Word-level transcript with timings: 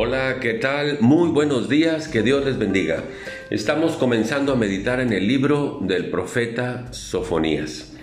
Hola, 0.00 0.38
¿qué 0.40 0.54
tal? 0.54 0.98
Muy 1.00 1.30
buenos 1.30 1.68
días, 1.68 2.06
que 2.06 2.22
Dios 2.22 2.44
les 2.44 2.56
bendiga. 2.56 3.02
Estamos 3.50 3.96
comenzando 3.96 4.52
a 4.52 4.56
meditar 4.56 5.00
en 5.00 5.12
el 5.12 5.26
libro 5.26 5.80
del 5.82 6.08
profeta 6.08 6.86
Sofonías. 6.92 7.94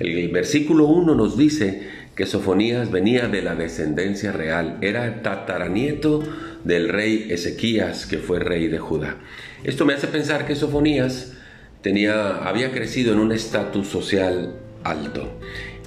El 0.00 0.30
versículo 0.30 0.86
1 0.86 1.14
nos 1.14 1.38
dice 1.38 1.88
que 2.16 2.26
Sofonías 2.26 2.90
venía 2.90 3.28
de 3.28 3.40
la 3.40 3.54
descendencia 3.54 4.32
real, 4.32 4.78
era 4.80 5.22
tataranieto 5.22 6.24
del 6.64 6.88
rey 6.88 7.28
Ezequías, 7.30 8.06
que 8.06 8.18
fue 8.18 8.40
rey 8.40 8.66
de 8.66 8.80
Judá. 8.80 9.18
Esto 9.62 9.84
me 9.84 9.94
hace 9.94 10.08
pensar 10.08 10.48
que 10.48 10.56
Sofonías 10.56 11.34
tenía, 11.82 12.38
había 12.38 12.72
crecido 12.72 13.12
en 13.12 13.20
un 13.20 13.30
estatus 13.30 13.86
social 13.86 14.56
alto 14.82 15.38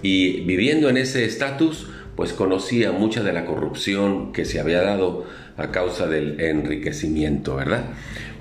y 0.02 0.42
viviendo 0.46 0.88
en 0.90 0.96
ese 0.96 1.26
estatus, 1.26 1.90
pues 2.18 2.34
conocía 2.34 2.92
mucha 2.92 3.22
de 3.22 3.32
la 3.32 3.46
corrupción 3.46 4.34
que 4.34 4.44
se 4.44 4.60
había 4.60 4.82
dado 4.82 5.26
a 5.56 5.70
causa 5.70 6.08
del 6.08 6.42
enriquecimiento, 6.42 7.56
¿verdad? 7.56 7.92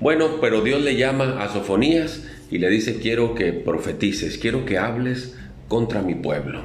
Bueno, 0.01 0.41
pero 0.41 0.61
Dios 0.61 0.81
le 0.81 0.97
llama 0.97 1.43
a 1.43 1.53
Sofonías 1.53 2.23
y 2.49 2.57
le 2.57 2.71
dice, 2.71 2.99
quiero 2.99 3.35
que 3.35 3.53
profetices, 3.53 4.39
quiero 4.39 4.65
que 4.65 4.79
hables 4.79 5.37
contra 5.67 6.01
mi 6.01 6.15
pueblo. 6.15 6.63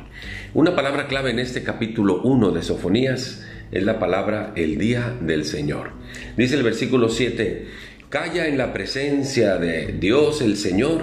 Una 0.54 0.74
palabra 0.74 1.06
clave 1.06 1.30
en 1.30 1.38
este 1.38 1.62
capítulo 1.62 2.22
1 2.22 2.50
de 2.50 2.62
Sofonías 2.62 3.46
es 3.72 3.82
la 3.82 3.98
palabra 3.98 4.54
el 4.56 4.78
día 4.78 5.14
del 5.20 5.44
Señor. 5.44 5.90
Dice 6.38 6.54
el 6.54 6.62
versículo 6.62 7.10
7, 7.10 7.66
calla 8.08 8.46
en 8.46 8.56
la 8.56 8.72
presencia 8.72 9.58
de 9.58 9.94
Dios 10.00 10.40
el 10.40 10.56
Señor, 10.56 11.02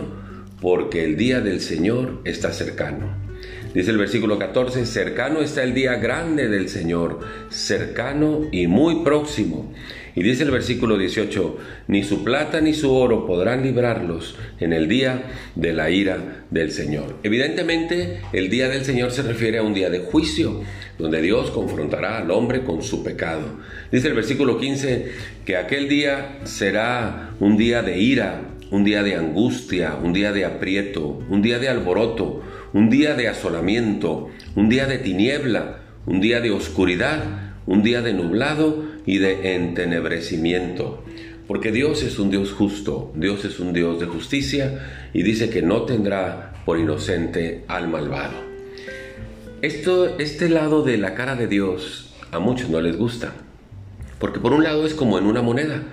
porque 0.59 1.03
el 1.03 1.17
día 1.17 1.39
del 1.39 1.62
Señor 1.62 2.22
está 2.26 2.52
cercano. 2.52 3.29
Dice 3.73 3.91
el 3.91 4.00
versículo 4.00 4.40
14, 4.40 4.86
cercano 4.88 5.42
está 5.42 5.62
el 5.62 5.75
día 5.75 5.95
grande 5.95 6.48
del 6.48 6.70
Señor, 6.70 7.20
cercano 7.50 8.48
y 8.52 8.66
muy 8.66 9.03
próximo. 9.03 9.72
Y 10.16 10.23
dice 10.23 10.44
el 10.44 10.50
versículo 10.50 10.98
18, 10.98 11.58
ni 11.88 12.03
su 12.03 12.23
plata 12.23 12.62
ni 12.62 12.73
su 12.73 12.92
oro 12.92 13.28
podrán 13.28 13.62
librarlos 13.62 14.36
en 14.59 14.73
el 14.73 14.88
día 14.88 15.22
de 15.56 15.72
la 15.72 15.92
ira 15.92 16.45
del 16.50 16.72
Señor. 16.72 17.17
Evidentemente, 17.22 18.22
el 18.34 18.50
día 18.50 18.70
del 18.70 18.86
Señor 18.86 19.12
se 19.12 19.22
refiere 19.22 19.59
a 19.59 19.64
un 19.64 19.75
día 19.75 19.92
de 19.92 20.00
juicio, 20.00 20.62
donde 20.97 21.22
Dios 21.22 21.52
confrontará 21.52 22.17
al 22.17 22.31
hombre 22.31 22.64
con 22.64 22.81
su 22.81 23.03
pecado. 23.03 23.59
Dice 23.92 24.08
el 24.08 24.16
versículo 24.16 24.59
15 24.59 25.12
que 25.45 25.58
aquel 25.58 25.88
día 25.88 26.40
será 26.44 27.36
un 27.40 27.56
día 27.56 27.84
de 27.84 28.00
ira, 28.00 28.42
un 28.72 28.84
día 28.84 29.03
de 29.03 29.16
angustia, 29.16 29.95
un 30.02 30.14
día 30.14 30.31
de 30.31 30.45
aprieto, 30.45 31.23
un 31.30 31.42
día 31.42 31.59
de 31.59 31.70
alboroto, 31.70 32.42
un 32.73 32.89
día 32.89 33.16
de 33.16 33.28
asolamiento, 33.28 34.30
un 34.56 34.70
día 34.70 34.86
de 34.86 35.00
tiniebla, 35.00 35.81
un 36.06 36.22
día 36.22 36.39
de 36.39 36.52
oscuridad, 36.52 37.23
un 37.66 37.84
día 37.84 38.02
de 38.02 38.14
nublado 38.14 38.84
y 39.06 39.17
de 39.17 39.56
entenebrecimiento. 39.56 41.03
Porque 41.47 41.72
Dios 41.72 42.03
es 42.03 42.20
un 42.20 42.30
Dios 42.30 42.52
justo, 42.52 43.12
Dios 43.16 43.44
es 43.44 43.59
un 43.59 43.73
Dios 43.73 44.00
de 44.00 44.06
justicia 44.06 45.09
y 45.14 45.23
dice 45.23 45.50
que 45.50 45.64
no 45.64 45.84
tendrá 45.84 46.53
por 46.66 46.78
inocente 46.78 47.64
al 47.67 47.88
malvado. 47.88 48.36
Esto, 49.62 50.20
este 50.20 50.47
lado 50.47 50.84
de 50.84 50.97
la 50.97 51.16
cara 51.16 51.36
de 51.36 51.47
Dios 51.47 52.14
a 52.31 52.40
muchos 52.40 52.70
no 52.70 52.80
les 52.81 52.95
gusta, 52.95 53.34
porque 54.20 54.40
por 54.40 54.53
un 54.53 54.64
lado 54.64 54.86
es 54.86 54.94
como 54.94 55.17
en 55.17 55.25
una 55.25 55.42
moneda, 55.42 55.84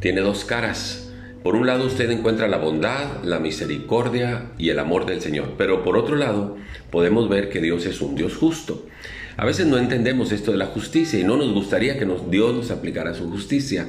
tiene 0.00 0.20
dos 0.20 0.44
caras, 0.44 1.05
por 1.46 1.54
un 1.54 1.64
lado 1.64 1.86
usted 1.86 2.10
encuentra 2.10 2.48
la 2.48 2.56
bondad, 2.56 3.22
la 3.22 3.38
misericordia 3.38 4.50
y 4.58 4.70
el 4.70 4.80
amor 4.80 5.06
del 5.06 5.20
Señor, 5.20 5.52
pero 5.56 5.84
por 5.84 5.96
otro 5.96 6.16
lado 6.16 6.56
podemos 6.90 7.28
ver 7.28 7.50
que 7.50 7.60
Dios 7.60 7.86
es 7.86 8.00
un 8.00 8.16
Dios 8.16 8.34
justo. 8.34 8.88
A 9.36 9.46
veces 9.46 9.64
no 9.68 9.78
entendemos 9.78 10.32
esto 10.32 10.50
de 10.50 10.56
la 10.56 10.66
justicia 10.66 11.20
y 11.20 11.22
no 11.22 11.36
nos 11.36 11.52
gustaría 11.52 12.00
que 12.00 12.04
Dios 12.04 12.52
nos 12.52 12.72
aplicara 12.72 13.14
su 13.14 13.30
justicia. 13.30 13.86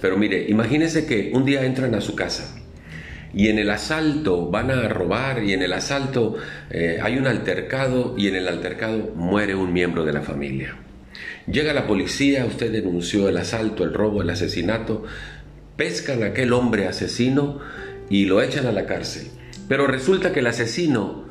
Pero 0.00 0.16
mire, 0.18 0.46
imagínese 0.48 1.06
que 1.06 1.30
un 1.32 1.44
día 1.44 1.64
entran 1.64 1.94
a 1.94 2.00
su 2.00 2.16
casa 2.16 2.56
y 3.32 3.50
en 3.50 3.60
el 3.60 3.70
asalto 3.70 4.50
van 4.50 4.72
a 4.72 4.88
robar 4.88 5.44
y 5.44 5.52
en 5.52 5.62
el 5.62 5.74
asalto 5.74 6.34
eh, 6.70 6.98
hay 7.00 7.18
un 7.18 7.28
altercado 7.28 8.16
y 8.18 8.26
en 8.26 8.34
el 8.34 8.48
altercado 8.48 9.12
muere 9.14 9.54
un 9.54 9.72
miembro 9.72 10.04
de 10.04 10.12
la 10.12 10.22
familia. 10.22 10.76
Llega 11.46 11.72
la 11.72 11.86
policía, 11.86 12.44
usted 12.44 12.72
denunció 12.72 13.28
el 13.28 13.36
asalto, 13.36 13.84
el 13.84 13.94
robo, 13.94 14.22
el 14.22 14.30
asesinato, 14.30 15.04
pescan 15.76 16.22
a 16.22 16.26
aquel 16.26 16.52
hombre 16.52 16.86
asesino 16.86 17.60
y 18.08 18.24
lo 18.24 18.42
echan 18.42 18.66
a 18.66 18.72
la 18.72 18.86
cárcel. 18.86 19.28
Pero 19.68 19.86
resulta 19.86 20.32
que 20.32 20.40
el 20.40 20.46
asesino 20.46 21.24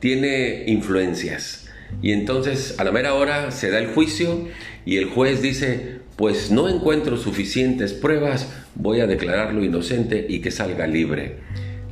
tiene 0.00 0.64
influencias. 0.66 1.68
Y 2.02 2.12
entonces 2.12 2.76
a 2.78 2.84
la 2.84 2.92
mera 2.92 3.14
hora 3.14 3.50
se 3.50 3.70
da 3.70 3.78
el 3.78 3.88
juicio 3.88 4.48
y 4.84 4.96
el 4.96 5.06
juez 5.06 5.42
dice, 5.42 5.98
pues 6.16 6.50
no 6.50 6.68
encuentro 6.68 7.16
suficientes 7.16 7.92
pruebas, 7.92 8.52
voy 8.74 9.00
a 9.00 9.06
declararlo 9.06 9.64
inocente 9.64 10.26
y 10.28 10.40
que 10.40 10.50
salga 10.50 10.86
libre. 10.86 11.38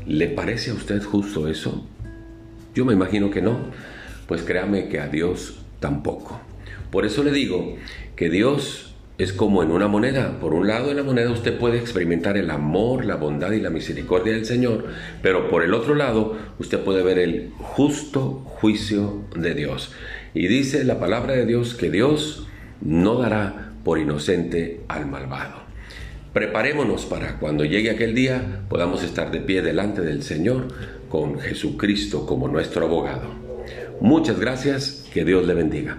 ¿Le 0.06 0.28
parece 0.28 0.70
a 0.70 0.75
usted 0.75 1.03
justo 1.03 1.48
eso? 1.48 1.87
Yo 2.75 2.84
me 2.84 2.92
imagino 2.92 3.31
que 3.31 3.42
no. 3.42 3.70
Pues 4.26 4.42
créame 4.42 4.88
que 4.88 5.00
a 5.00 5.08
Dios 5.08 5.58
tampoco. 5.81 6.41
Por 6.91 7.04
eso 7.04 7.22
le 7.22 7.32
digo 7.32 7.76
que 8.16 8.31
Dios 8.31 8.94
es 9.19 9.33
como 9.33 9.65
en 9.65 9.73
una 9.73 9.89
moneda. 9.89 10.39
Por 10.41 10.55
un 10.55 10.69
lado, 10.69 10.91
en 10.91 10.97
la 10.97 11.03
moneda 11.03 11.31
usted 11.31 11.59
puede 11.59 11.79
experimentar 11.79 12.37
el 12.37 12.51
amor, 12.51 13.05
la 13.05 13.17
bondad 13.17 13.51
y 13.51 13.61
la 13.61 13.69
misericordia 13.69 14.33
del 14.33 14.47
Señor, 14.47 14.87
pero 15.23 15.51
por 15.51 15.65
el 15.65 15.75
otro 15.75 15.97
lado, 15.97 16.37
usted 16.61 16.79
puede 16.79 17.03
ver 17.03 17.19
el 17.19 17.51
justo 17.59 18.45
juicio 18.45 19.25
de 19.34 19.55
Dios. 19.55 19.93
Y 20.34 20.47
dice 20.47 20.84
la 20.84 21.01
palabra 21.01 21.34
de 21.34 21.47
Dios 21.47 21.75
que 21.75 21.91
Dios 21.91 22.47
no 22.81 23.17
dará 23.17 23.73
por 23.84 23.99
inocente 23.99 24.83
al 24.87 25.06
malvado. 25.06 25.62
Preparémonos 26.33 27.05
para 27.06 27.39
cuando 27.39 27.65
llegue 27.65 27.91
aquel 27.91 28.15
día 28.15 28.61
podamos 28.69 29.03
estar 29.03 29.33
de 29.33 29.41
pie 29.41 29.62
delante 29.62 30.03
del 30.03 30.23
Señor 30.23 30.69
con 31.09 31.41
Jesucristo 31.41 32.25
como 32.25 32.47
nuestro 32.47 32.87
abogado. 32.87 33.35
Muchas 34.00 34.39
gracias, 34.39 35.09
que 35.12 35.25
Dios 35.25 35.45
le 35.47 35.55
bendiga. 35.55 35.99